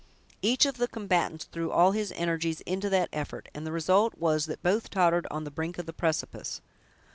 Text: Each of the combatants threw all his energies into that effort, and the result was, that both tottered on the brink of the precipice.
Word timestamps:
Each 0.41 0.65
of 0.65 0.77
the 0.77 0.87
combatants 0.87 1.45
threw 1.45 1.69
all 1.69 1.91
his 1.91 2.11
energies 2.15 2.61
into 2.61 2.89
that 2.89 3.09
effort, 3.13 3.49
and 3.53 3.67
the 3.67 3.71
result 3.71 4.15
was, 4.17 4.47
that 4.47 4.63
both 4.63 4.89
tottered 4.89 5.27
on 5.29 5.43
the 5.43 5.51
brink 5.51 5.77
of 5.77 5.85
the 5.85 5.93
precipice. 5.93 6.59